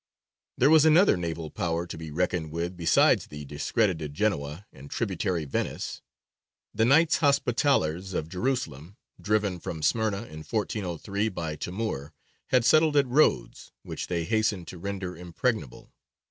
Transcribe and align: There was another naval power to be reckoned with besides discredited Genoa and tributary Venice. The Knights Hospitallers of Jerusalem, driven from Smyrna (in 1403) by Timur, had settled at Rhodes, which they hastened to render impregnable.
There 0.57 0.71
was 0.71 0.83
another 0.83 1.15
naval 1.15 1.51
power 1.51 1.85
to 1.85 1.95
be 1.95 2.09
reckoned 2.09 2.49
with 2.51 2.75
besides 2.75 3.27
discredited 3.27 4.15
Genoa 4.15 4.65
and 4.73 4.89
tributary 4.89 5.45
Venice. 5.45 6.01
The 6.73 6.85
Knights 6.85 7.17
Hospitallers 7.17 8.15
of 8.15 8.27
Jerusalem, 8.27 8.97
driven 9.21 9.59
from 9.59 9.83
Smyrna 9.83 10.23
(in 10.23 10.39
1403) 10.41 11.29
by 11.29 11.55
Timur, 11.55 12.13
had 12.47 12.65
settled 12.65 12.97
at 12.97 13.05
Rhodes, 13.05 13.73
which 13.83 14.07
they 14.07 14.23
hastened 14.23 14.67
to 14.69 14.79
render 14.79 15.15
impregnable. 15.15 15.93